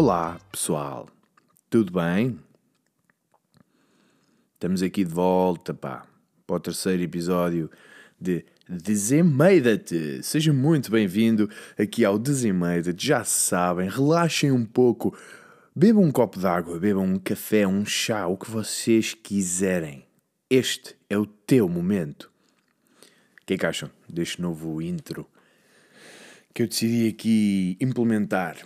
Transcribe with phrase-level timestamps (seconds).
[0.00, 1.08] Olá, pessoal.
[1.68, 2.38] Tudo bem?
[4.54, 6.06] Estamos aqui de volta, pá,
[6.46, 7.68] para o terceiro episódio
[8.16, 10.22] de Desemmeida-te.
[10.22, 13.04] Seja muito bem-vindo aqui ao Desemmeida-te.
[13.04, 15.18] Já sabem, relaxem um pouco,
[15.74, 20.06] bebam um copo d'água, bebam um café, um chá, o que vocês quiserem.
[20.48, 22.30] Este é o teu momento.
[23.42, 25.26] O que é que acham deste novo intro
[26.54, 28.58] que eu decidi aqui implementar?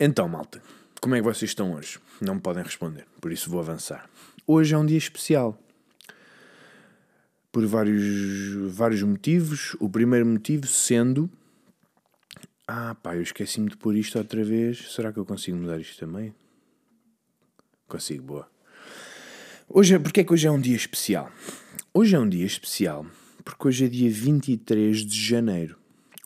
[0.00, 0.62] Então, malta,
[1.00, 1.98] como é que vocês estão hoje?
[2.20, 4.08] Não me podem responder, por isso vou avançar.
[4.46, 5.58] Hoje é um dia especial.
[7.52, 9.76] Por vários, vários motivos.
[9.78, 11.30] O primeiro motivo sendo.
[12.66, 14.92] Ah, pá, eu esqueci-me de pôr isto outra vez.
[14.92, 16.34] Será que eu consigo mudar isto também?
[17.86, 18.50] Consigo, boa.
[19.68, 21.30] Hoje, porque é que hoje é um dia especial?
[21.92, 23.06] Hoje é um dia especial
[23.44, 25.76] porque hoje é dia 23 de janeiro.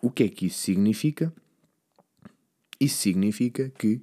[0.00, 1.32] O que é que isso significa?
[2.80, 4.00] Isso significa que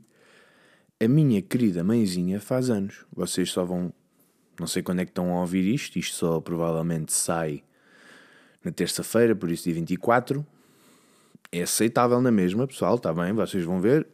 [1.00, 3.06] a minha querida mãezinha faz anos.
[3.12, 3.94] Vocês só vão.
[4.60, 6.00] Não sei quando é que estão a ouvir isto.
[6.00, 7.64] Isto só provavelmente sai
[8.64, 10.46] na terça-feira, por isso dia 24.
[11.52, 13.32] É aceitável na mesma, pessoal, está bem?
[13.34, 14.08] Vocês vão ver.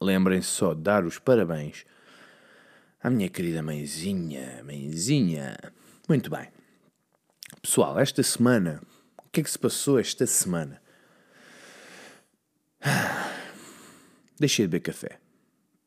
[0.00, 1.84] Lembrem-se só de dar os parabéns
[3.02, 4.62] à minha querida mãezinha.
[4.64, 5.56] Mãezinha.
[6.08, 6.48] Muito bem.
[7.62, 8.82] Pessoal, esta semana.
[9.18, 10.80] O que é que se passou esta semana?
[14.38, 15.18] Deixei de beber café.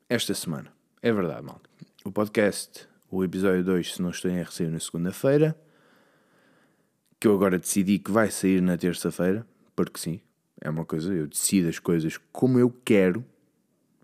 [0.10, 0.74] Esta semana.
[1.04, 1.62] É verdade, mal.
[2.04, 5.56] O podcast, o episódio 2, se não estou em saiu na segunda-feira.
[7.20, 9.46] Que eu agora decidi que vai sair na terça-feira.
[9.76, 10.20] Porque sim,
[10.60, 11.14] é uma coisa.
[11.14, 13.24] Eu decido as coisas como eu quero.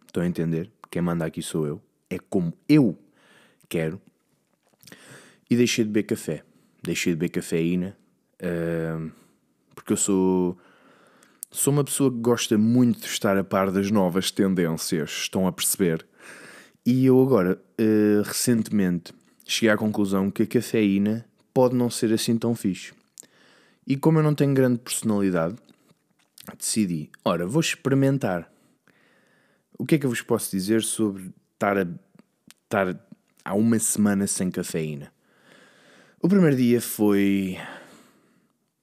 [0.06, 0.70] Estão a entender?
[0.92, 1.82] Quem manda aqui sou eu.
[2.08, 2.96] É como eu
[3.68, 4.00] quero.
[5.50, 6.44] E deixei de beber café.
[6.84, 7.98] Deixei de beber cafeína.
[8.40, 9.12] Uh,
[9.74, 10.56] porque eu sou
[11.56, 15.54] Sou uma pessoa que gosta muito de estar a par das novas tendências, estão a
[15.54, 16.06] perceber?
[16.86, 19.14] E eu agora, uh, recentemente,
[19.46, 22.92] cheguei à conclusão que a cafeína pode não ser assim tão fixe.
[23.88, 25.56] E como eu não tenho grande personalidade,
[26.58, 28.52] decidi, ora, vou experimentar.
[29.80, 31.88] O que é que eu vos posso dizer sobre estar, a,
[32.66, 33.00] estar
[33.46, 35.10] há uma semana sem cafeína?
[36.22, 37.58] O primeiro dia foi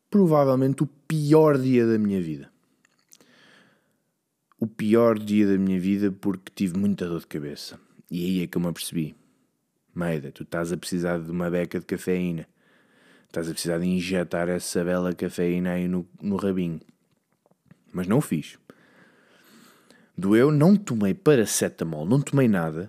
[0.08, 2.50] provavelmente o pior dia da minha vida
[4.62, 7.80] o pior dia da minha vida porque tive muita dor de cabeça.
[8.08, 9.12] E aí é que eu me apercebi.
[9.92, 12.46] Meida, tu estás a precisar de uma beca de cafeína.
[13.26, 16.80] Estás a precisar de injetar essa bela cafeína aí no, no rabinho.
[17.92, 18.56] Mas não o fiz.
[20.16, 22.88] Doeu, não tomei paracetamol, não tomei nada.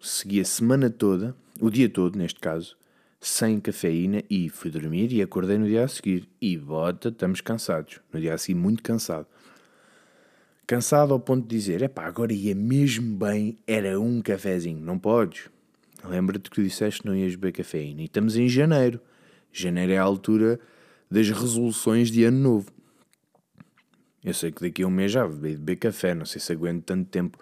[0.00, 2.76] Segui a semana toda, o dia todo neste caso,
[3.20, 6.28] sem cafeína e fui dormir e acordei no dia a seguir.
[6.40, 8.00] E bota, estamos cansados.
[8.12, 9.28] No dia a seguir, muito cansado.
[10.66, 14.80] Cansado ao ponto de dizer: epá, agora ia mesmo bem, era um cafezinho.
[14.80, 15.48] Não podes.
[16.04, 18.02] Lembra-te que disseste que não ias beber cafeína.
[18.02, 19.00] E estamos em janeiro.
[19.52, 20.58] Janeiro é a altura
[21.10, 22.70] das resoluções de ano novo.
[24.24, 26.84] Eu sei que daqui a um mês já vou beber café, não sei se aguento
[26.84, 27.38] tanto tempo.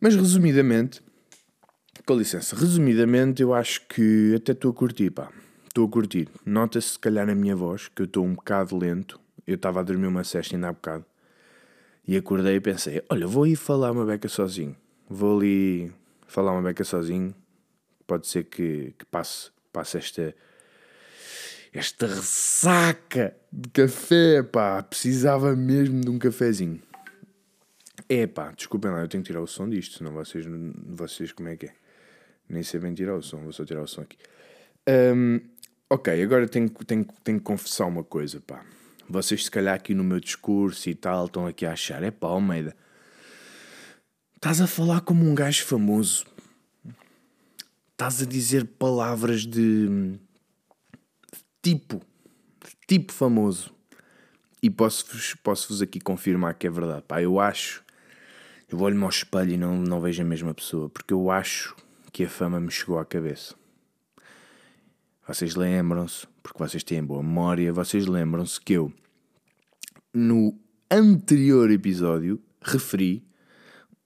[0.00, 1.02] Mas resumidamente,
[2.06, 5.30] com licença, resumidamente eu acho que até estou a curtir, pá.
[5.66, 6.28] Estou a curtir.
[6.46, 9.20] Nota-se se calhar na minha voz que eu estou um bocado lento.
[9.46, 11.04] Eu estava a dormir uma cesta ainda há bocado.
[12.06, 14.76] E acordei e pensei: olha, vou ir falar uma beca sozinho.
[15.08, 15.92] Vou ali
[16.26, 17.34] falar uma beca sozinho.
[18.06, 20.34] Pode ser que, que passe, passe esta,
[21.72, 24.82] esta ressaca de café, pá.
[24.82, 26.80] Precisava mesmo de um cafezinho.
[28.08, 30.44] É pá, desculpem lá, eu tenho que tirar o som disto, senão vocês,
[30.84, 31.72] vocês como é que é?
[32.48, 34.16] Nem sei bem tirar o som, vou só tirar o som aqui.
[34.88, 35.40] Um,
[35.88, 38.64] ok, agora tenho, tenho, tenho que confessar uma coisa, pá.
[39.10, 42.28] Vocês, se calhar, aqui no meu discurso e tal, estão aqui a achar: é pá,
[42.28, 42.76] Almeida,
[44.36, 46.24] estás a falar como um gajo famoso.
[47.90, 50.16] Estás a dizer palavras de
[51.60, 52.00] tipo,
[52.86, 53.74] tipo famoso.
[54.62, 57.02] E posso-vos posso aqui confirmar que é verdade.
[57.02, 57.82] Pá, eu acho.
[58.68, 61.74] Eu olho-me ao espelho e não, não vejo a mesma pessoa, porque eu acho
[62.12, 63.56] que a fama me chegou à cabeça.
[65.26, 68.92] Vocês lembram-se, porque vocês têm boa memória, vocês lembram-se que eu,
[70.12, 70.58] no
[70.90, 73.22] anterior episódio, referi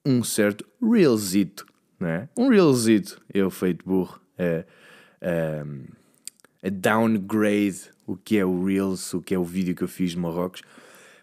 [0.04, 1.66] um certo realzito,
[1.98, 2.28] não é?
[2.36, 4.64] Um realzito, eu feito burro, a,
[5.26, 9.88] a, a downgrade o que é o Reels, o que é o vídeo que eu
[9.88, 10.62] fiz de Marrocos.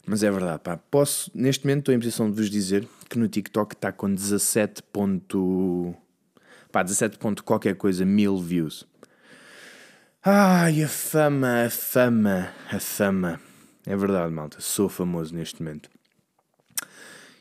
[0.05, 0.77] Mas é verdade, pá.
[0.77, 4.81] Posso, neste momento estou em posição de vos dizer que no TikTok está com 17
[4.83, 5.95] ponto...
[6.71, 8.87] Pá, 17 ponto qualquer coisa mil views.
[10.23, 13.50] Ai, a fama, a fama, a fama.
[13.85, 14.59] É verdade, malta.
[14.59, 15.89] Sou famoso neste momento.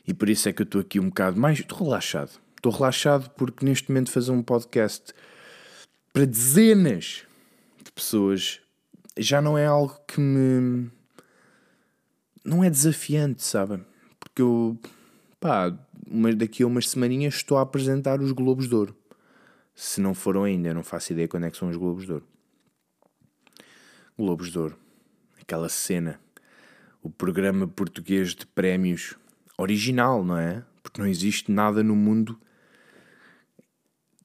[0.07, 1.59] E por isso é que eu estou aqui um bocado mais.
[1.59, 2.39] Relaxado.
[2.55, 5.13] Estou relaxado porque neste momento fazer um podcast
[6.13, 7.25] para dezenas
[7.83, 8.59] de pessoas
[9.17, 10.89] já não é algo que me.
[12.43, 13.85] Não é desafiante, sabem?
[14.19, 14.77] Porque eu.
[15.39, 15.75] Pá,
[16.35, 18.95] daqui a umas semaninhas estou a apresentar os Globos de Ouro.
[19.73, 22.27] Se não foram ainda, não faço ideia quando é que são os Globos de Ouro.
[24.17, 24.77] Globos de Ouro.
[25.41, 26.19] Aquela cena.
[27.01, 29.15] O programa português de prémios
[29.57, 30.63] original, não é?
[30.83, 32.39] Porque não existe nada no mundo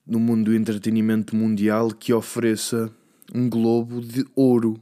[0.07, 2.95] no mundo do entretenimento mundial que ofereça
[3.35, 4.81] um globo de ouro,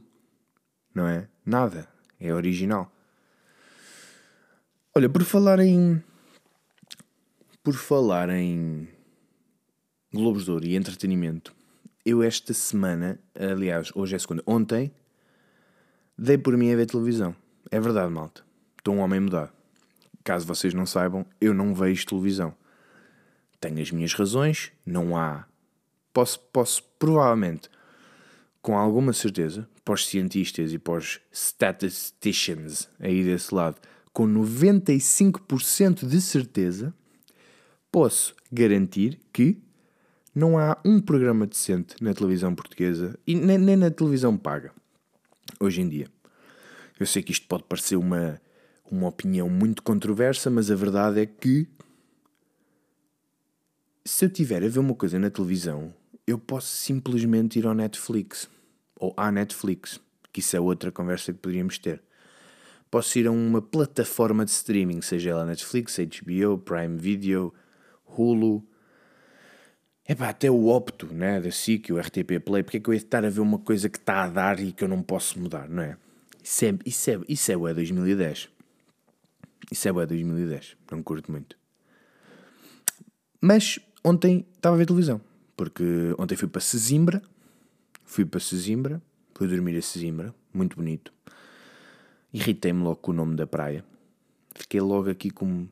[0.93, 1.27] não é?
[1.43, 1.87] Nada.
[2.19, 2.91] É original.
[4.95, 6.01] Olha, por falar em.
[7.63, 8.87] Por falar em.
[10.13, 11.53] Globos de Ouro e entretenimento,
[12.05, 14.89] eu esta semana, aliás, hoje é segunda, ontem,
[16.17, 17.35] dei por mim a ver televisão.
[17.71, 18.43] É verdade, malta.
[18.77, 19.51] Estou um homem mudado.
[20.23, 22.53] Caso vocês não saibam, eu não vejo televisão.
[23.59, 25.45] Tenho as minhas razões, não há.
[26.13, 27.69] Posso, posso provavelmente,
[28.61, 33.77] com alguma certeza, para os cientistas e para os statisticians aí desse lado,
[34.11, 36.93] com 95% de certeza,
[37.91, 39.61] posso garantir que
[40.33, 44.71] não há um programa decente na televisão portuguesa e nem, nem na televisão paga
[45.59, 46.14] hoje em dia.
[46.99, 48.39] Eu sei que isto pode parecer uma,
[48.89, 51.67] uma opinião muito controversa, mas a verdade é que
[54.05, 55.93] se eu tiver a ver uma coisa na televisão,
[56.27, 58.47] eu posso simplesmente ir ao Netflix
[58.97, 59.99] ou à Netflix,
[60.31, 62.01] que isso é outra conversa que poderíamos ter.
[62.89, 67.53] Posso ir a uma plataforma de streaming, seja ela Netflix, HBO, Prime Video,
[68.05, 68.63] Hulu.
[70.07, 72.99] Epá, até o Opto, né, da SIC, o RTP Play, porque é que eu ia
[72.99, 75.67] estar a ver uma coisa que está a dar e que eu não posso mudar,
[75.67, 75.97] não é?
[76.45, 78.49] Isso é, isso é, isso é o 2010.
[79.71, 81.57] Isso é o 2010, não curto muito.
[83.41, 85.19] Mas ontem estava a ver televisão,
[85.57, 85.83] porque
[86.19, 87.19] ontem fui para Sesimbra,
[88.03, 89.01] fui para Sesimbra,
[89.33, 91.11] fui dormir a Sesimbra, muito bonito.
[92.31, 93.83] Irritei-me logo com o nome da praia.
[94.53, 95.67] Fiquei logo aqui com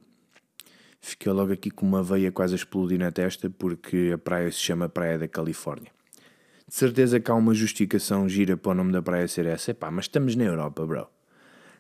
[1.00, 4.58] fiquei logo aqui com uma veia quase a explodir na testa porque a praia se
[4.58, 5.92] chama Praia da Califórnia.
[6.74, 9.70] De certeza que há uma justificação gira para o nome da praia ser essa.
[9.70, 11.08] Epá, mas estamos na Europa, bro.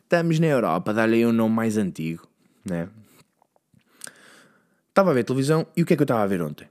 [0.04, 2.28] Estamos na Europa, dá-lhe aí um nome mais antigo,
[2.64, 2.88] né?
[4.90, 6.70] Estava a ver televisão e o que é que eu estava a ver ontem?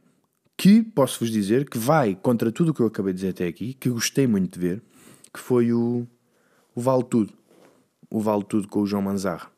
[0.56, 3.74] Que posso-vos dizer que vai contra tudo o que eu acabei de dizer até aqui,
[3.74, 4.82] que gostei muito de ver,
[5.34, 6.06] que foi o,
[6.76, 7.32] o Vale Tudo.
[8.08, 9.50] O Vale Tudo com o João Manzarra.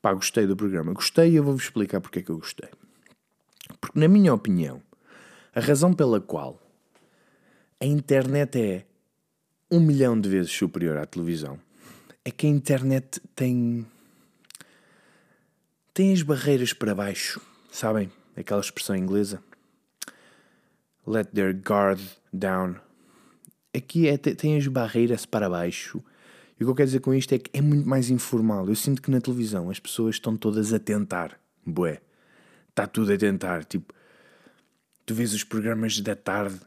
[0.00, 0.94] Pá, gostei do programa.
[0.94, 2.70] Gostei e eu vou-vos explicar porque é que eu gostei.
[3.78, 4.80] Porque, na minha opinião,
[5.54, 6.65] a razão pela qual
[7.80, 8.86] a internet é
[9.70, 11.58] um milhão de vezes superior à televisão
[12.24, 13.86] é que a internet tem.
[15.94, 17.40] tem as barreiras para baixo
[17.76, 18.10] Sabem?
[18.34, 19.42] Aquela expressão inglesa.
[21.06, 22.00] Let their guard
[22.32, 22.76] down.
[23.76, 26.02] Aqui é, tem as barreiras para baixo.
[26.58, 28.66] E o que eu quero dizer com isto é que é muito mais informal.
[28.66, 31.38] Eu sinto que na televisão as pessoas estão todas a tentar.
[31.66, 32.00] Bué.
[32.70, 33.62] Está tudo a tentar.
[33.66, 33.92] Tipo,
[35.04, 36.58] tu vês os programas da tarde,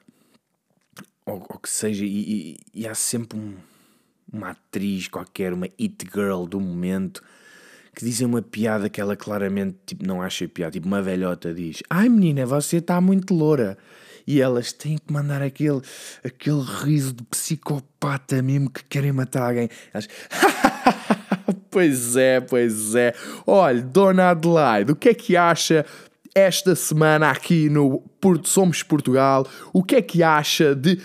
[1.29, 3.55] ou, ou que seja, e, e, e há sempre um,
[4.31, 7.23] uma atriz qualquer, uma it girl do momento
[7.95, 10.71] que dizem uma piada que ela claramente tipo, não acha piada.
[10.71, 13.77] Tipo, uma velhota diz: Ai menina, você está muito loura.
[14.25, 15.81] E elas têm que mandar aquele,
[16.23, 19.69] aquele riso de psicopata mesmo que querem matar alguém.
[19.91, 20.07] Elas.
[21.71, 23.13] pois é, pois é.
[23.45, 25.85] Olha, Dona Adelaide, o que é que acha
[26.39, 29.47] esta semana aqui no Porto Somos Portugal?
[29.73, 31.01] O que é que acha de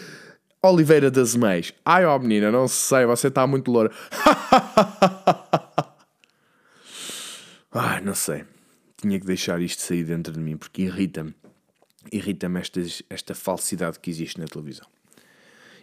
[0.62, 1.72] Oliveira das Meias?
[1.84, 3.90] Ai, ó oh, menina, não sei, você está muito loura.
[7.76, 8.44] Ah, não sei.
[8.96, 11.34] Tinha que deixar isto sair dentro de mim porque irrita-me.
[12.12, 12.62] Irrita-me
[13.10, 14.86] esta falsidade que existe na televisão.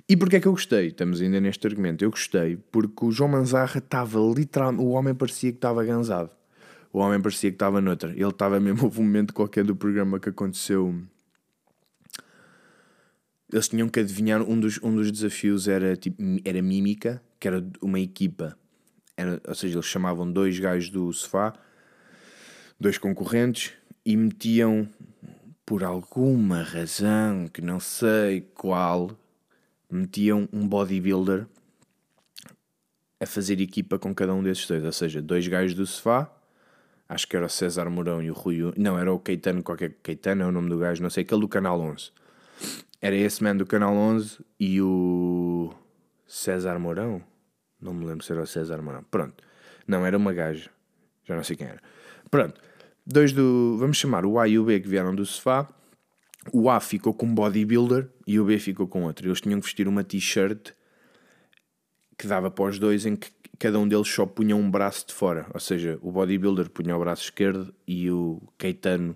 [0.07, 0.87] E porquê é que eu gostei?
[0.87, 2.01] Estamos ainda neste argumento.
[2.01, 4.81] Eu gostei porque o João Manzarra estava literalmente.
[4.81, 6.29] O homem parecia que estava gansado.
[6.91, 8.11] O homem parecia que estava noutra.
[8.11, 8.83] Ele estava mesmo.
[8.83, 11.01] Houve um momento qualquer do programa que aconteceu.
[13.51, 14.41] Eles tinham que adivinhar.
[14.41, 18.57] Um dos, um dos desafios era, tipo, era mímica, que era uma equipa.
[19.15, 21.53] Era, ou seja, eles chamavam dois gajos do sofá
[22.81, 24.89] dois concorrentes e metiam,
[25.63, 29.15] por alguma razão que não sei qual,
[29.87, 31.45] metiam um bodybuilder
[33.19, 34.83] a fazer equipa com cada um desses dois.
[34.83, 36.35] Ou seja, dois gajos do sofá,
[37.11, 38.73] acho que era o César Mourão e o Rui.
[38.77, 41.47] Não, era o Caetano, qualquer Caetano é o nome do gajo, não sei, aquele do
[41.47, 42.09] Canal 11.
[43.01, 45.73] Era esse man do Canal 11 e o
[46.25, 47.21] César Mourão.
[47.81, 49.03] Não me lembro se era o César Mourão.
[49.11, 49.43] Pronto.
[49.85, 50.69] Não, era uma gaja.
[51.25, 51.81] Já não sei quem era.
[52.29, 52.61] Pronto.
[53.05, 53.75] Dois do.
[53.77, 55.67] Vamos chamar o A e o B que vieram do sofá.
[56.53, 59.27] O A ficou com um bodybuilder e o B ficou com outro.
[59.27, 60.71] Eles tinham que vestir uma t-shirt
[62.17, 63.29] que dava para os dois em que
[63.61, 65.45] cada um deles só punha um braço de fora.
[65.53, 69.15] Ou seja, o bodybuilder punha o braço esquerdo e o Caetano,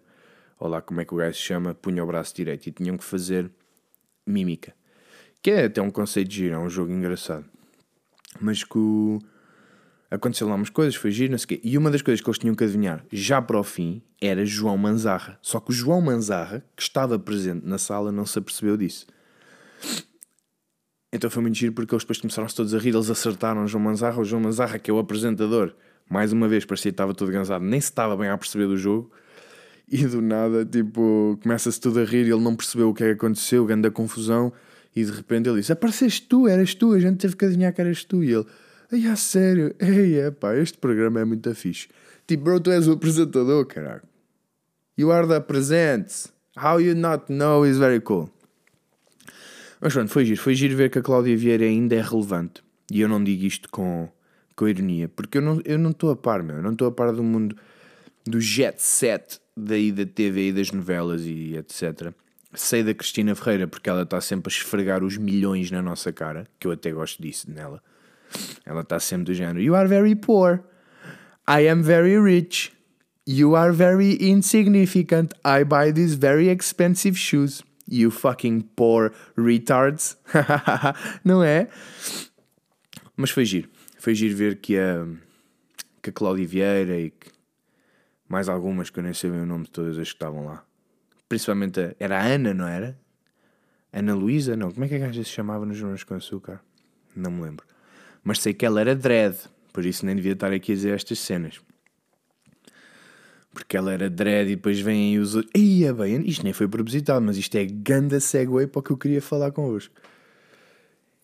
[0.59, 2.67] ou lá como é que o gajo se chama, punha o braço direito.
[2.67, 3.49] E tinham que fazer
[4.25, 4.75] mímica.
[5.41, 7.43] Que é até um conceito de giro, é um jogo engraçado.
[8.39, 9.19] Mas que o...
[10.11, 11.61] aconteceu lá umas coisas, foi giro, não sei o quê.
[11.63, 14.77] E uma das coisas que eles tinham que adivinhar, já para o fim, era João
[14.77, 15.39] Manzarra.
[15.41, 19.07] Só que o João Manzarra, que estava presente na sala, não se apercebeu disso.
[21.15, 23.81] Então foi muito giro porque eles depois começaram-se todos a rir, eles acertaram o João
[23.81, 25.73] Manzarra, o João Manzarra, que é o apresentador,
[26.09, 28.75] mais uma vez parecia que estava todo cansado, nem se estava bem a perceber do
[28.75, 29.09] jogo,
[29.89, 33.13] e do nada, tipo, começa-se tudo a rir, ele não percebeu o que é que
[33.13, 34.51] aconteceu, grande confusão,
[34.93, 37.79] e de repente ele disse: Apareceste tu, eras tu, a gente teve que adivinhar que
[37.79, 38.45] eras tu, e ele,
[38.91, 41.87] ai, a sério, ei, é pá, este programa é muito fixe.
[42.27, 44.03] Tipo, bro, tu és o apresentador, caralho.
[44.97, 46.07] You are the present.
[46.57, 48.29] How you not know is very cool.
[49.79, 50.41] Mas pronto, foi giro.
[50.41, 52.63] Foi giro ver que a Cláudia Vieira ainda é relevante.
[52.91, 54.09] E eu não digo isto com,
[54.55, 56.57] com ironia, porque eu não estou eu não a par, meu.
[56.57, 57.55] Eu não estou a par do mundo
[58.25, 62.13] do jet set daí da TV e das novelas e etc.
[62.53, 66.47] Sei da Cristina Ferreira porque ela está sempre a esfregar os milhões na nossa cara,
[66.59, 67.81] que eu até gosto disso nela.
[68.65, 70.63] Ela está sempre do género: You are very poor.
[71.47, 72.71] I am very rich.
[73.27, 75.33] You are very insignificant.
[75.43, 77.63] I buy these very expensive shoes.
[77.87, 80.17] You fucking poor retards.
[81.23, 81.69] Não é?
[83.15, 83.69] Mas foi giro.
[83.97, 85.05] Foi giro ver que a,
[86.01, 87.31] que a Cláudia Vieira e que
[88.27, 90.63] mais algumas que eu nem sabia o nome de todas as que estavam lá.
[91.29, 92.97] Principalmente a, era a Ana, não era?
[93.93, 94.55] Ana Luísa?
[94.55, 96.61] Não, como é que a gaja se chamava nos Jornais com Açúcar?
[97.15, 97.65] Não me lembro.
[98.23, 99.37] Mas sei que ela era dread,
[99.71, 101.61] por isso nem devia estar aqui a dizer estas cenas.
[103.55, 105.53] Porque ela era dread e depois vêm os outros.
[105.55, 108.97] Ia bem, isto nem foi propositado, mas isto é ganda segue para o que eu
[108.97, 109.95] queria falar convosco.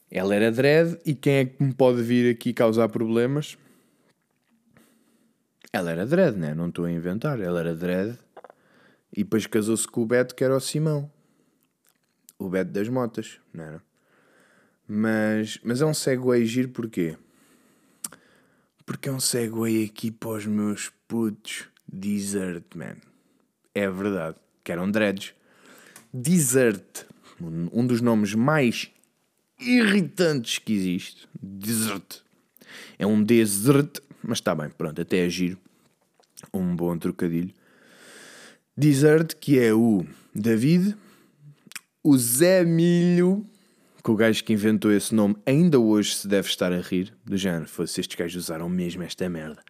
[0.09, 3.57] Ela era dread e quem é que me pode vir aqui causar problemas?
[5.73, 6.55] Ela era dread, né?
[6.55, 7.37] Não estou a inventar.
[7.41, 8.17] Ela era dread
[9.11, 11.11] e depois casou-se com o Beto, que era o Simão.
[12.39, 13.83] O Beto das Motas, não era?
[14.87, 17.17] Mas, mas é um segue giro porquê?
[18.85, 22.95] Porque é um segue aqui para os meus putos Desert, man.
[23.75, 24.37] É verdade.
[24.63, 25.33] Que eram dreads.
[26.13, 27.05] Desert.
[27.39, 28.91] Um dos nomes mais
[29.59, 31.27] irritantes que existe.
[31.41, 32.21] Desert.
[32.97, 35.57] É um desert, mas está bem, pronto, até é giro.
[36.53, 37.53] Um bom trocadilho.
[38.77, 40.95] Desert, que é o David,
[42.03, 43.45] o Zé Milho,
[44.03, 47.35] que o gajo que inventou esse nome ainda hoje se deve estar a rir, do
[47.35, 49.63] género, fosse estes gajos usaram mesmo esta merda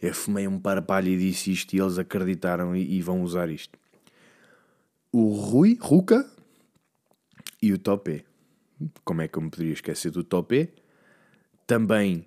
[0.00, 3.78] eu fumei um parapalho e disse isto e eles acreditaram e, e, vão usar isto.
[5.10, 6.28] O Rui, Ruca
[7.62, 8.24] e o Topé.
[9.04, 10.68] Como é que eu me poderia esquecer do Topé?
[11.66, 12.24] Também,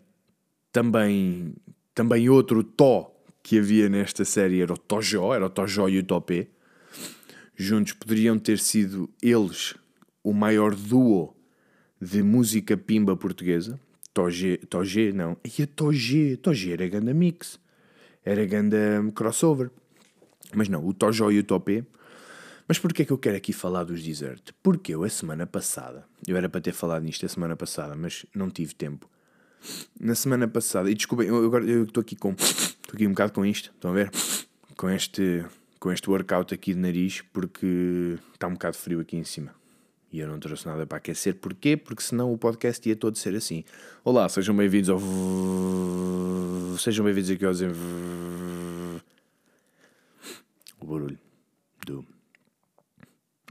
[0.72, 1.54] também,
[1.94, 6.04] também outro Tó que havia nesta série era o Tojó, era o Tojó e o
[6.04, 6.48] Topé.
[7.56, 9.76] Juntos poderiam ter sido eles
[10.24, 11.36] o maior duo
[12.02, 13.80] de música pimba portuguesa.
[14.20, 15.38] Toge, Toge não.
[15.46, 17.58] E a Toge, Toge era ganda mix.
[18.26, 18.78] Era ganda
[19.16, 19.72] crossover.
[20.54, 21.86] Mas não, o Tojo e o Topé.
[22.68, 24.52] Mas porquê é que eu quero aqui falar dos Desert?
[24.62, 28.26] Porque eu, a semana passada, eu era para ter falado nisto a semana passada, mas
[28.36, 29.10] não tive tempo.
[30.00, 32.34] Na semana passada, e desculpem, eu agora eu estou aqui com.
[32.34, 34.12] Estou aqui um bocado com isto, estão a ver?
[34.76, 35.46] Com este,
[35.80, 39.59] com este workout aqui de nariz, porque está um bocado frio aqui em cima.
[40.12, 41.36] E eu não trouxe nada para aquecer.
[41.36, 41.78] Porquê?
[41.78, 43.64] Porque senão o podcast ia todo ser assim.
[44.04, 45.00] Olá, sejam bem-vindos ao.
[46.80, 47.54] Sejam bem-vindos aqui ao.
[50.80, 51.20] O barulho
[51.86, 52.04] do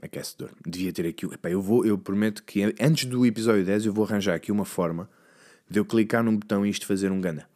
[0.03, 0.51] aquecedor.
[0.67, 1.27] Devia ter aqui.
[1.27, 4.65] Epá, eu, vou, eu prometo que antes do episódio 10 eu vou arranjar aqui uma
[4.65, 5.09] forma
[5.71, 7.49] de eu clicar num botão e isto fazer um gana.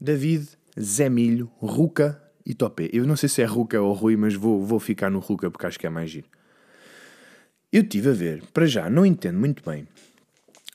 [0.00, 0.48] David,
[0.80, 2.90] Zé Milho, Ruca e Topé.
[2.92, 5.66] Eu não sei se é Ruka ou Rui, mas vou, vou ficar no Ruka porque
[5.66, 6.26] acho que é mais giro.
[7.72, 9.86] Eu estive a ver, para já, não entendo muito bem,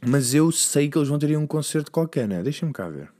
[0.08, 2.41] mas eu sei que eles vão ter um concerto qualquer, né?
[2.41, 3.12] Deixa-me cá ver.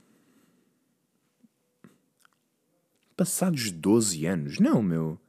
[3.14, 4.58] Passados 12 anos?
[4.58, 5.20] Não, meu.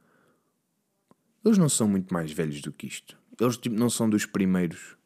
[1.44, 3.18] Eles não são muito mais velhos do que isto.
[3.38, 4.96] Eles tipo, não são dos primeiros.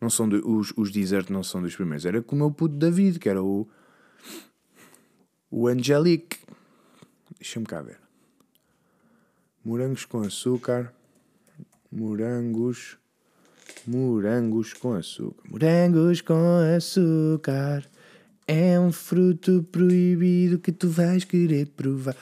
[0.00, 2.06] Não são do, os, os Desert não são dos primeiros.
[2.06, 3.68] Era com o meu puto David, que era o.
[5.50, 6.41] O Angelique.
[7.42, 7.98] Deixa-me cá ver.
[9.64, 10.94] Morangos com açúcar.
[11.90, 12.96] Morangos.
[13.84, 15.50] Morangos com açúcar.
[15.50, 17.84] Morangos com açúcar.
[18.46, 22.16] É um fruto proibido que tu vais querer provar.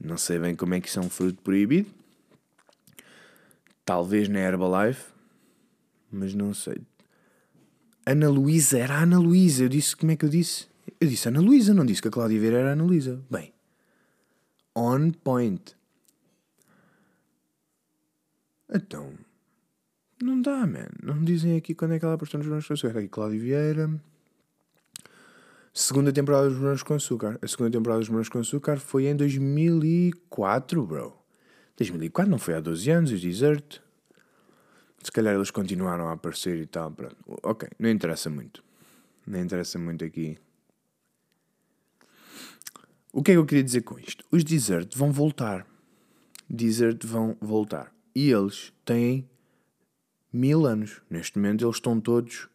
[0.00, 1.90] Não sei bem como é que isso é um fruto proibido.
[3.84, 5.06] Talvez na Herbalife,
[6.12, 6.80] mas não sei.
[8.06, 9.64] Ana Luísa, era Ana Luísa.
[9.64, 10.68] Eu disse, como é que eu disse?
[11.00, 13.20] Eu disse Ana Luísa, não disse que a Cláudia Vieira era Ana Luísa.
[13.28, 13.53] Bem,
[14.74, 15.76] on point.
[18.72, 19.12] Então,
[20.22, 20.88] não dá, man.
[21.02, 22.98] Não dizem aqui quando é que ela apareceu nos Morangos com Açúcar.
[22.98, 23.90] Aqui, Cláudia Vieira.
[25.72, 27.38] Segunda temporada dos Morangos com Açúcar.
[27.42, 31.16] A segunda temporada dos Morangos com Açúcar foi em 2004, bro.
[31.76, 33.80] 2004 não foi há 12 anos, os Desert.
[35.02, 36.90] Se calhar eles continuaram a aparecer e tal.
[36.90, 37.16] Pronto.
[37.42, 38.64] Ok, não interessa muito.
[39.26, 40.38] Não interessa muito aqui.
[43.16, 44.24] O que é que eu queria dizer com isto?
[44.28, 45.64] Os Desert vão voltar.
[46.50, 47.94] Desert vão voltar.
[48.12, 49.30] E eles têm
[50.32, 51.00] mil anos.
[51.08, 52.48] Neste momento eles estão todos.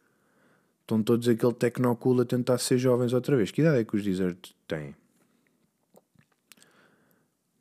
[0.82, 3.50] Estão todos aquele tecnocool a tentar ser jovens outra vez.
[3.50, 4.94] Que idade é que os Desert têm?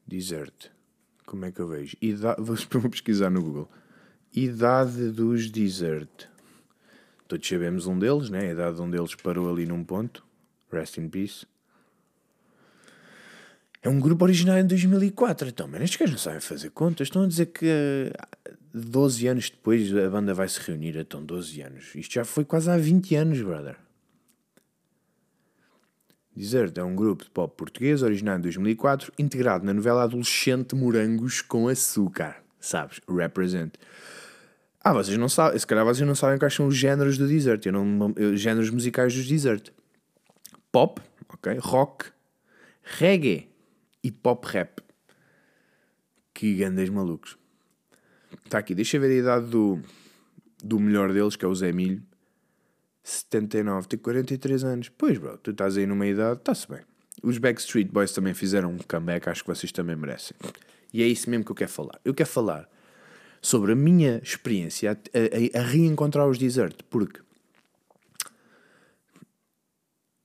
[0.06, 0.70] Desert.
[1.26, 1.96] Como é que eu vejo?
[2.02, 3.72] Idade, vou pesquisar no Google.
[4.36, 6.28] Idade dos Desert.
[7.30, 8.50] Todos sabemos um deles, né?
[8.50, 10.22] A idade de um deles parou ali num ponto.
[10.70, 11.46] Rest in peace.
[13.82, 15.50] É um grupo original em 2004.
[15.50, 17.08] Então, mas estes gajos não sabem fazer contas.
[17.08, 18.12] Estão a dizer que
[18.74, 20.98] 12 eh, anos depois a banda vai se reunir.
[20.98, 21.96] Então, 12 anos.
[21.96, 23.78] Isto já foi quase há 20 anos, brother.
[26.36, 31.42] Desert é um grupo de pop português originado em 2004, integrado na novela adolescente Morangos
[31.42, 32.42] com Açúcar.
[32.60, 33.02] Sabes?
[33.10, 33.74] Represent.
[34.82, 35.60] Ah, vocês não sabem.
[35.60, 37.66] Se calhar vocês não sabem quais são os géneros do Desert.
[37.66, 39.70] Eu não, eu, géneros musicais dos Desert.
[40.72, 41.02] Pop,
[41.34, 41.58] ok?
[41.60, 42.06] Rock,
[42.84, 43.49] reggae,
[44.04, 44.82] e pop rap.
[46.34, 47.38] Que grandes malucos.
[48.46, 49.80] Está aqui, deixa ver a idade do,
[50.64, 52.02] do melhor deles, que é o Zé Milho.
[53.04, 54.90] 79, tem 43 anos.
[54.90, 56.82] Pois, bro, tu estás aí numa idade, está-se bem.
[57.24, 60.38] Os Backstreet Boys também fizeram um comeback, acho que vocês também merecem.
[60.94, 62.00] E é isso mesmo que eu quero falar.
[62.06, 62.70] Eu quero falar
[63.42, 67.22] sobre a minha experiência a, a, a reencontrar os Desert, porque.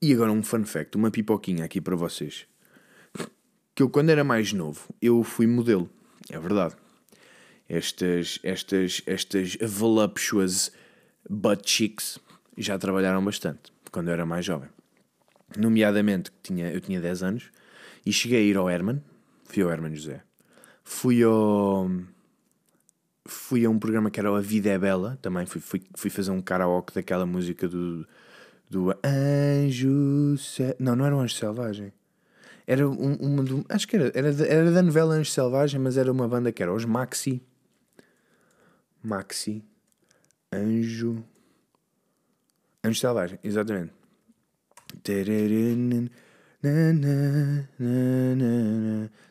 [0.01, 2.47] E agora um fun fact, uma pipoquinha aqui para vocês
[3.75, 5.89] que eu, quando era mais novo, eu fui modelo.
[6.29, 6.75] É verdade.
[7.67, 10.71] Estas, estas, estas voluptuous
[11.29, 12.17] butt cheeks
[12.57, 14.69] já trabalharam bastante quando eu era mais jovem.
[15.57, 17.51] Nomeadamente, tinha, eu tinha 10 anos
[18.05, 19.01] e cheguei a ir ao Herman.
[19.43, 20.21] Fui ao Herman José.
[20.83, 21.89] Fui ao.
[23.27, 25.17] Fui a um programa que era A Vida é Bela.
[25.21, 28.07] Também fui, fui, fui fazer um karaoke daquela música do.
[28.69, 30.35] Do Anjo.
[30.79, 31.93] Não, não era o Anjo Selvagem.
[32.67, 36.11] Era um, uma do, acho que era, era, era da novela Anjo Selvagem, mas era
[36.11, 37.41] uma banda que era os Maxi.
[39.03, 39.63] Maxi.
[40.51, 41.23] Anjo.
[42.83, 43.93] Anjo Selvagem, exatamente.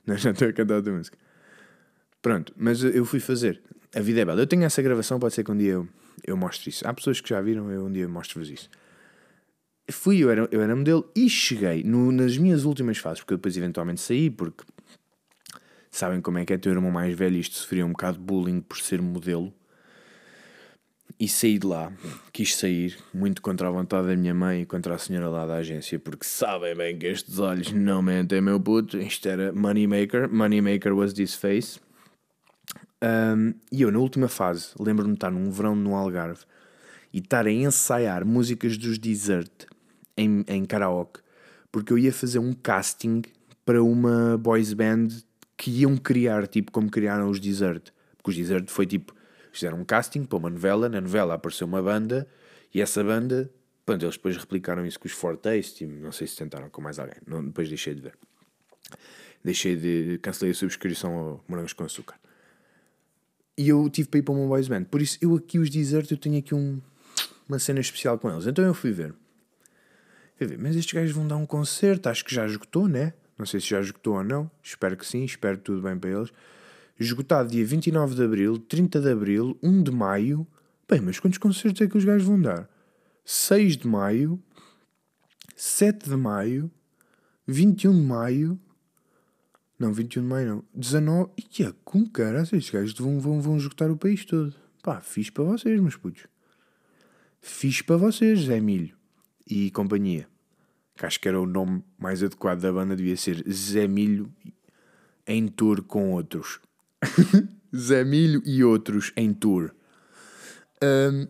[0.07, 1.19] Não, já estou a cantar outra música.
[2.23, 3.61] Pronto, mas eu fui fazer.
[3.95, 4.41] A vida é bela.
[4.41, 5.89] Eu tenho essa gravação, pode ser que um dia eu,
[6.25, 6.87] eu mostre isso.
[6.87, 8.71] Há pessoas que já viram, eu um dia mostro-vos isso
[9.93, 13.39] fui, eu era, eu era modelo e cheguei no, nas minhas últimas fases, porque eu
[13.39, 14.65] depois eventualmente saí, porque
[15.91, 18.61] sabem como é que é ter irmão mais velho, isto sofria um bocado de bullying
[18.61, 19.53] por ser modelo.
[21.21, 21.93] E saí de lá,
[22.33, 25.55] quis sair, muito contra a vontade da minha mãe e contra a senhora lá da
[25.55, 28.99] agência, porque sabem bem que estes olhos não mentem, meu puto.
[28.99, 31.79] Isto era Moneymaker, Moneymaker was this face.
[33.01, 36.41] Um, e eu, na última fase, lembro-me de estar num verão no Algarve
[37.13, 39.67] e estar a ensaiar músicas dos Desert
[40.17, 41.21] em, em karaoke,
[41.71, 43.23] porque eu ia fazer um casting
[43.65, 45.09] para uma boys band
[45.57, 47.91] que iam criar, tipo como criaram os Desert.
[48.17, 49.15] Porque os Desert foi tipo,
[49.53, 52.29] fizeram um casting para uma novela, na novela apareceu uma banda
[52.73, 53.51] e essa banda,
[53.87, 57.17] pronto, eles depois replicaram isso com os Fortaste, não sei se tentaram com mais alguém,
[57.27, 58.15] não, depois deixei de ver.
[59.45, 60.19] Deixei de.
[60.23, 62.17] cancelei a subscrição ao Morangos com Açúcar.
[63.57, 64.85] E eu tive para ir para uma boys band.
[64.85, 66.81] Por isso, eu aqui, os Desert, eu tenho aqui um,
[67.49, 68.47] uma cena especial com eles.
[68.47, 69.15] Então eu fui ver.
[70.39, 73.15] Ver, mas estes gajos vão dar um concerto, acho que já esgotou, né?
[73.39, 76.33] Não sei se já esgotou ou não, espero que sim, espero tudo bem para eles.
[76.99, 80.47] Esgotado dia 29 de Abril, 30 de Abril, 1 de Maio.
[80.89, 82.69] Bem, mas quantos concertos é que os gajos vão dar?
[83.25, 84.43] 6 de Maio,
[85.57, 86.71] 7 de Maio,
[87.47, 88.61] 21 de Maio.
[89.79, 90.65] Não, 21 de Maio não.
[90.75, 91.33] 19.
[91.37, 94.55] E que é com cara, estes gajos vão, vão, vão esgotar o país todo.
[94.83, 96.27] Pá, fiz para vocês, meus putos.
[97.41, 98.97] Fiz para vocês, Zé Milho
[99.47, 100.29] e companhia.
[100.97, 104.33] Que acho que era o nome mais adequado da banda, devia ser Zé Milho
[105.27, 106.61] em tour com outros.
[107.75, 109.73] Zé Milho e outros em tour.
[110.83, 111.27] Um,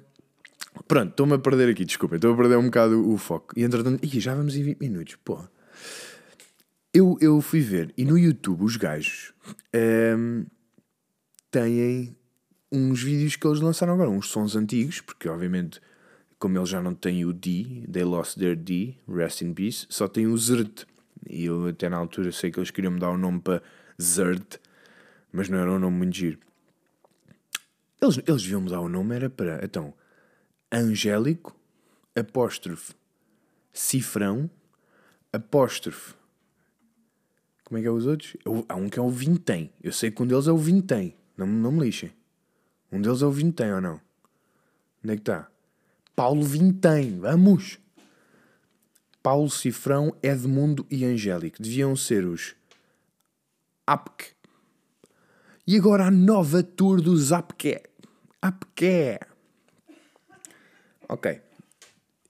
[0.89, 2.17] Pronto, estou-me a perder aqui, desculpa.
[2.17, 3.55] Estou a perder um bocado o foco.
[3.57, 5.39] E entretanto, ih, já vamos em 20 minutos, pô.
[6.93, 9.33] Eu, eu fui ver, e no YouTube os gajos
[9.73, 10.45] ehm,
[11.51, 12.17] têm
[12.71, 15.81] uns vídeos que eles lançaram agora, uns sons antigos, porque obviamente,
[16.45, 20.07] como eles já não têm o D, they lost their D, rest in peace, só
[20.07, 20.85] têm o Zert.
[21.27, 23.63] E eu até na altura sei que eles queriam me dar o nome para
[23.99, 24.59] Zert,
[25.33, 26.39] mas não era um nome muito giro.
[27.99, 29.95] Eles, eles deviam mudar o nome, era para, então,
[30.71, 31.59] Angélico,
[32.15, 32.93] apóstrofe,
[33.73, 34.51] Cifrão,
[35.33, 36.13] apóstrofe.
[37.65, 38.37] Como é que é os outros?
[38.45, 39.73] Eu, há um que é o Vintém.
[39.83, 41.17] Eu sei que um deles é o Vintém.
[41.39, 42.13] Não, não me lixem.
[42.93, 43.99] Um deles é o Vintém ou não?
[45.03, 45.54] Onde é que está?
[46.15, 47.19] Paulo Vintém.
[47.19, 47.79] Vamos!
[49.23, 51.63] Paulo Cifrão, Edmundo e Angélico.
[51.63, 52.55] Deviam ser os
[53.87, 54.35] APK.
[55.67, 57.83] E agora a nova tour dos APK.
[58.43, 59.19] APK.
[61.09, 61.41] Ok.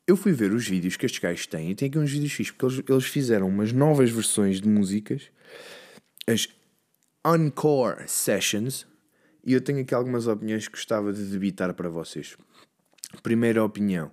[0.07, 2.55] Eu fui ver os vídeos que estes gajos têm e tem aqui uns vídeos fixos,
[2.57, 5.31] porque eles, eles fizeram umas novas versões de músicas,
[6.29, 6.47] as
[7.27, 8.87] Encore Sessions,
[9.45, 12.37] e eu tenho aqui algumas opiniões que gostava de debitar para vocês.
[13.23, 14.11] Primeira opinião: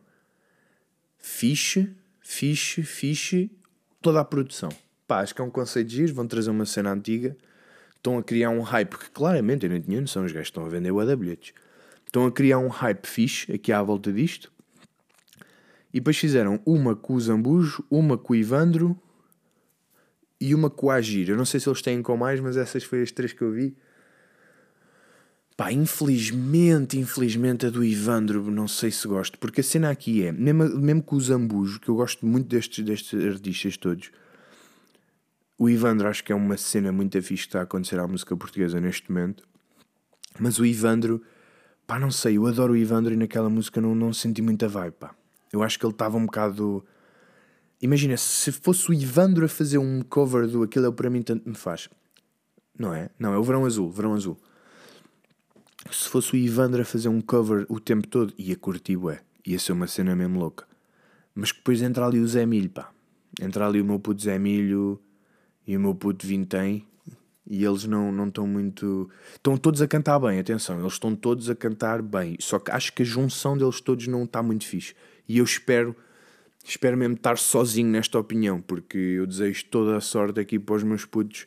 [1.17, 3.51] fixe, fixe, fixe,
[4.01, 4.69] toda a produção.
[5.07, 7.35] Pá, acho que é um conceito de giro, vão trazer uma cena antiga,
[7.95, 10.69] estão a criar um hype, que claramente eu não tinha noção, os gajos estão a
[10.69, 11.53] vender o bilhetes.
[12.05, 14.51] Estão a criar um hype fixe aqui à volta disto.
[15.93, 18.99] E depois fizeram uma com o Zambujo, uma com o Ivandro
[20.39, 21.29] e uma com o Agir.
[21.29, 23.51] Eu não sei se eles têm com mais, mas essas foram as três que eu
[23.51, 23.75] vi.
[25.61, 30.31] Pá, infelizmente, infelizmente a do Ivandro não sei se gosto, porque a cena aqui é,
[30.31, 34.09] mesmo, mesmo com o Zambujo, que eu gosto muito destes, destes artistas todos,
[35.59, 38.35] o Ivandro acho que é uma cena muito fixe que está a acontecer à música
[38.35, 39.47] portuguesa neste momento,
[40.39, 41.21] mas o Ivandro,
[41.85, 44.95] pá, não sei, eu adoro o Ivandro e naquela música não, não senti muita vibe,
[44.99, 45.13] pá.
[45.53, 46.83] Eu acho que ele estava um bocado.
[47.79, 51.47] Imagina, se fosse o Ivandro a fazer um cover do Aquilo é para mim tanto
[51.47, 51.87] me faz.
[52.75, 53.11] Não é?
[53.19, 54.39] Não, é o Verão Azul, Verão Azul.
[55.89, 59.21] Se fosse o Ivandro a fazer um cover o tempo todo, ia curtir, ué.
[59.45, 60.65] Ia ser uma cena mesmo louca.
[61.33, 62.91] Mas depois entra ali o Zé Milho, pá.
[63.41, 65.01] Entra ali o meu puto Zé Milho
[65.65, 66.85] e o meu puto Vintém
[67.51, 69.09] e eles não não estão muito.
[69.33, 72.37] Estão todos a cantar bem, atenção, eles estão todos a cantar bem.
[72.39, 74.95] Só que acho que a junção deles todos não está muito fixe.
[75.27, 75.93] E eu espero,
[76.63, 80.83] espero mesmo estar sozinho nesta opinião, porque eu desejo toda a sorte aqui para os
[80.83, 81.45] meus putos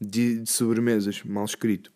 [0.00, 1.92] de, de sobremesas, mal escrito.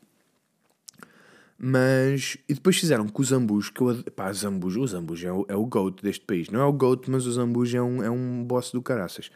[1.63, 2.39] Mas.
[2.49, 4.03] E depois fizeram com o Zambujo, que eu.
[4.17, 6.49] Pá, Zambujo, o Zambujo é o, é o GOAT deste país.
[6.49, 9.31] Não é o GOAT, mas o Zambujo é um, é um boss do caraças.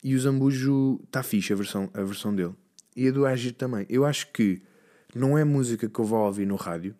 [0.00, 2.54] E o Zambujo está fixe a versão, a versão dele.
[2.94, 3.84] E a do Agir também.
[3.88, 4.62] Eu acho que
[5.12, 6.94] não é música que eu vou ouvir no rádio,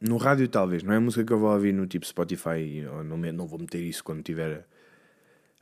[0.00, 0.82] no rádio, talvez.
[0.82, 2.82] Não é música que eu vou ouvir no tipo Spotify.
[3.04, 4.66] Não, não vou meter isso quando estiver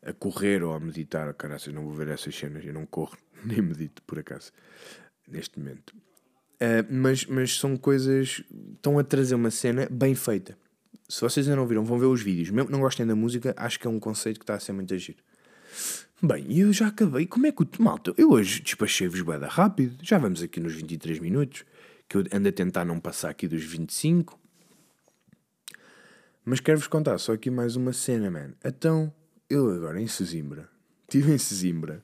[0.03, 1.35] a, a, correr ou a meditar.
[1.35, 2.65] Caraças, não vou ver essas cenas.
[2.65, 4.53] Eu não corro, nem medito, por acaso,
[5.29, 5.95] neste momento.
[6.61, 8.43] Uh, mas, mas são coisas.
[8.75, 10.57] Estão a trazer uma cena bem feita.
[11.09, 12.51] Se vocês ainda não viram, vão ver os vídeos.
[12.51, 14.73] Mesmo que não gostem da música, acho que é um conceito que está a ser
[14.73, 15.17] muito agir.
[16.21, 17.27] Bem, eu já acabei.
[17.27, 17.69] Como é que o.
[17.79, 19.97] Malta, eu hoje despachei-vos bem rápido.
[20.03, 21.65] Já vamos aqui nos 23 minutos
[22.09, 24.39] que eu ando a tentar não passar aqui dos 25.
[26.45, 28.53] Mas quero-vos contar só aqui mais uma cena, man.
[28.65, 29.13] Então,
[29.49, 30.69] eu agora em Sesimbra,
[31.03, 32.03] estive em Sesimbra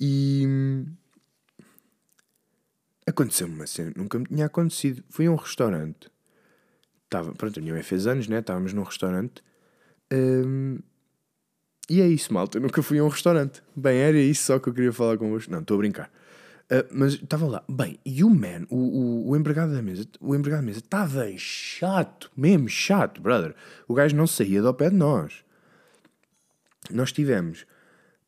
[0.00, 0.44] e.
[3.06, 5.04] Aconteceu-me uma cena, nunca me tinha acontecido.
[5.08, 6.10] Fui a um restaurante.
[7.04, 8.40] Estava, pronto, a minha mãe fez anos, né?
[8.40, 9.44] Estávamos num restaurante.
[10.12, 10.80] Um,
[11.88, 12.58] e é isso, malta.
[12.58, 13.62] Eu nunca fui a um restaurante.
[13.76, 15.52] Bem, era isso só que eu queria falar convosco.
[15.52, 16.10] Não, estou a brincar.
[16.64, 20.34] Uh, mas estava lá, bem, e o man, o, o, o, empregado da mesa, o
[20.34, 23.54] empregado da mesa estava chato, mesmo chato, brother.
[23.86, 25.44] O gajo não saía do pé de nós.
[26.90, 27.64] Nós tivemos,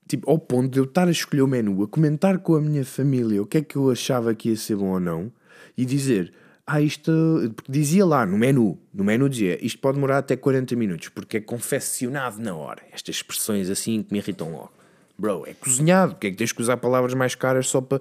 [0.08, 2.84] tipo, ao ponto de eu estar a escolher o menu, a comentar com a minha
[2.84, 5.30] família o que é que eu achava que ia ser bom ou não,
[5.76, 6.32] e dizer,
[6.66, 7.12] ah, isto,
[7.54, 11.36] porque dizia lá no menu, no menu dizia, isto pode demorar até 40 minutos, porque
[11.36, 12.82] é confeccionado na hora.
[12.92, 14.72] Estas expressões assim que me irritam logo.
[15.18, 16.14] Bro, é cozinhado.
[16.14, 18.00] Porque é que tens que usar palavras mais caras só para.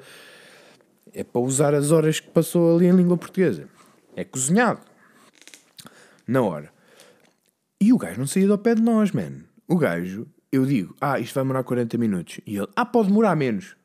[1.14, 3.68] É para usar as horas que passou ali em língua portuguesa.
[4.16, 4.82] É cozinhado.
[6.28, 6.72] Na hora.
[7.82, 9.44] E o gajo não saía do pé de nós, man.
[9.68, 12.40] O gajo, eu digo, ah, isto vai demorar 40 minutos.
[12.46, 13.76] E ele, ah, pode demorar menos.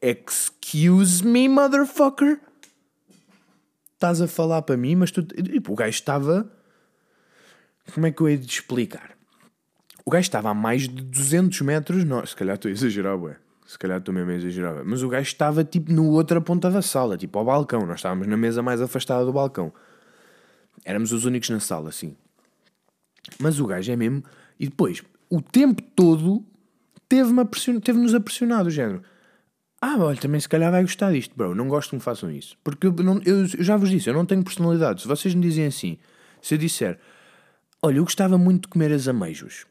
[0.00, 2.40] Excuse me, motherfucker.
[3.94, 5.22] Estás a falar para mim, mas tu.
[5.22, 6.50] Tipo, o gajo estava.
[7.92, 9.16] Como é que eu hei de explicar?
[10.04, 12.04] O gajo estava a mais de 200 metros.
[12.04, 13.36] Não, se calhar estou a exagerar, ué.
[13.66, 14.84] Se calhar estou mesmo a exagerar.
[14.84, 17.84] Mas o gajo estava tipo no outra ponta da sala, tipo ao balcão.
[17.84, 19.72] Nós estávamos na mesa mais afastada do balcão.
[20.84, 22.16] Éramos os únicos na sala, assim.
[23.38, 24.22] Mas o gajo é mesmo.
[24.58, 26.44] E depois, o tempo todo,
[27.08, 27.80] teve-me a pression...
[27.80, 29.02] teve-nos a pressionar do género.
[29.80, 31.54] Ah, olha, também se calhar vai gostar disto, bro.
[31.54, 32.56] Não gosto que me façam isso.
[32.64, 35.02] Porque eu, não, eu, eu já vos disse, eu não tenho personalidade.
[35.02, 35.98] Se vocês me dizem assim,
[36.42, 36.98] se eu disser,
[37.80, 39.66] olha, eu gostava muito de comer as ameijos,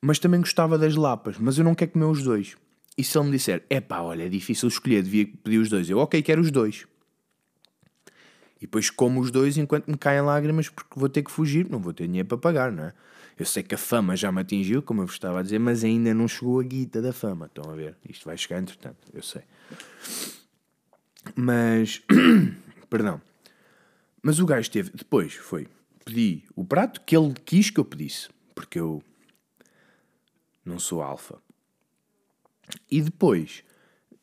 [0.00, 2.56] mas também gostava das lapas, mas eu não quero comer os dois.
[2.98, 5.88] E se ele me disser, é pá, olha, é difícil escolher, devia pedir os dois.
[5.88, 6.86] Eu, ok, quero os dois.
[8.56, 11.78] E depois como os dois enquanto me caem lágrimas porque vou ter que fugir, não
[11.78, 12.92] vou ter dinheiro para pagar, não é?
[13.38, 15.84] Eu sei que a fama já me atingiu, como eu vos estava a dizer, mas
[15.84, 17.46] ainda não chegou a guita da fama.
[17.46, 17.96] Estão a ver?
[18.08, 19.42] Isto vai chegar entretanto, eu sei.
[21.34, 22.02] Mas.
[22.88, 23.20] Perdão.
[24.22, 24.90] Mas o gajo teve.
[24.94, 25.68] Depois foi.
[26.04, 28.30] Pedi o prato que ele quis que eu pedisse.
[28.54, 29.02] Porque eu.
[30.64, 31.38] Não sou alfa.
[32.90, 33.62] E depois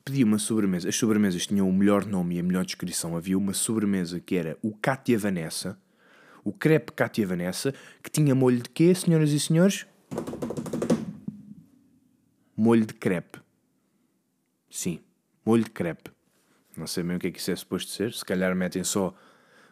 [0.04, 0.90] pedi uma sobremesa.
[0.90, 3.16] As sobremesas tinham o melhor nome e a melhor descrição.
[3.16, 5.80] Havia uma sobremesa que era o Cátia Vanessa
[6.44, 9.86] o crepe Cátia Vanessa, que tinha molho de quê, senhoras e senhores?
[12.56, 13.40] Molho de crepe.
[14.70, 15.00] Sim,
[15.46, 16.12] molho de crepe.
[16.76, 18.14] Não sei bem o que é que isso é suposto ser.
[18.14, 19.14] Se calhar metem só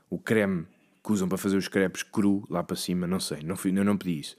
[0.09, 0.67] o creme
[1.03, 3.07] que usam para fazer os crepes cru lá para cima.
[3.07, 4.37] Não sei, não fui, eu não pedi isso.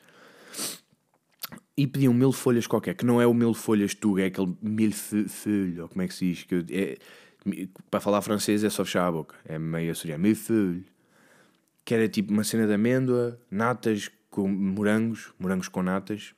[1.77, 4.57] E pedi um mil folhas qualquer, que não é o mil folhas tuga, é aquele
[4.61, 6.45] mil folhas, ou como é que se diz?
[6.45, 6.99] Que é,
[7.90, 9.35] para falar francês é só fechar a boca.
[9.45, 10.23] É meio açoriano.
[10.23, 10.83] Mil folhas
[11.85, 16.35] que era tipo uma cena de amêndoa, natas com morangos, morangos com natas,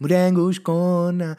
[0.00, 1.36] morangos com na...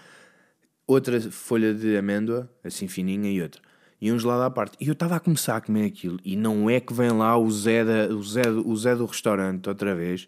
[0.85, 3.61] outra folha de amêndoa, assim fininha, e outra.
[4.01, 4.77] E um gelado à parte.
[4.79, 7.49] E eu estava a começar a comer aquilo, e não é que vem lá o
[7.51, 10.27] Zé, da, o Zé, o Zé do restaurante outra vez.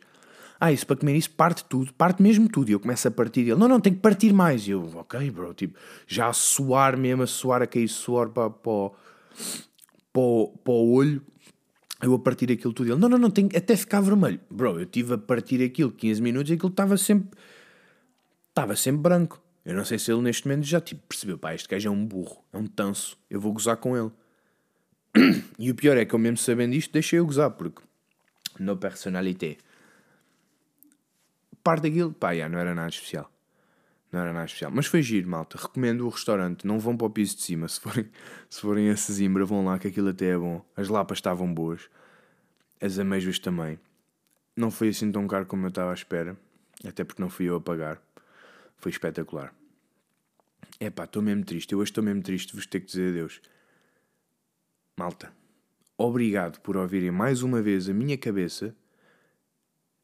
[0.60, 2.70] Ah, isso para comer isso parte tudo, parte mesmo tudo.
[2.70, 3.42] E eu começo a partir.
[3.42, 4.68] Ele, não, não, tem que partir mais.
[4.68, 8.50] E eu, ok, bro, tipo, já a suar mesmo, a suar, a cair suor para,
[8.52, 8.92] para,
[10.14, 10.22] para,
[10.64, 11.24] para o olho
[12.02, 12.92] eu a partir aquilo tudo.
[12.92, 14.40] Ele, não, não, não, tem até ficar vermelho.
[14.50, 17.38] Bro, eu tive a partir aquilo 15 minutos e aquilo estava sempre.
[18.50, 19.42] Estava sempre branco.
[19.64, 22.04] Eu não sei se ele neste momento já tipo, percebeu, pá, este gajo é um
[22.04, 24.12] burro, é um tanso, eu vou gozar com ele.
[25.60, 27.84] E o pior é que eu mesmo sabendo isto, deixei-o gozar, porque
[28.60, 29.58] no personalité.
[31.64, 33.32] Parte daquilo, pá, já, não era nada especial.
[34.12, 34.72] Não era nada especial.
[34.72, 35.58] Mas foi giro, malta.
[35.58, 36.68] Recomendo o restaurante.
[36.68, 37.68] Não vão para o piso de cima.
[37.70, 38.12] Se forem,
[38.50, 40.64] se forem a Sesimbra, vão lá que aquilo até é bom.
[40.76, 41.90] As lapas estavam boas.
[42.82, 43.80] As amêijoas também.
[44.56, 46.38] Não foi assim tão caro como eu estava à espera.
[46.86, 48.02] Até porque não fui eu a pagar.
[48.78, 49.54] Foi espetacular.
[50.80, 51.72] É pá, estou mesmo triste.
[51.72, 53.40] Eu hoje estou mesmo triste de vos ter que dizer adeus.
[54.98, 55.32] Malta,
[55.98, 58.76] obrigado por ouvirem mais uma vez a minha cabeça.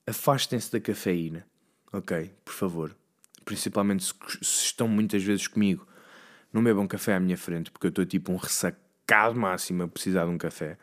[0.06, 1.46] Afastem-se da cafeína.
[1.91, 2.34] Ok?
[2.46, 2.96] Por favor
[3.47, 5.88] principalmente se, se estão muitas vezes comigo,
[6.51, 10.25] não bebam café à minha frente, porque eu estou tipo um ressacado máximo a precisar
[10.25, 10.77] de um café.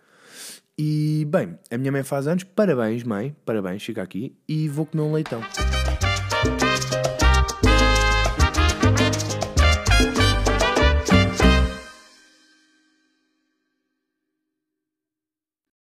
[0.76, 5.02] E bem, a minha mãe faz anos, parabéns, mãe, parabéns, chega aqui e vou comer
[5.02, 5.40] um leitão.